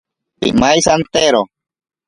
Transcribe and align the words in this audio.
Pimaisantero. 0.39 1.41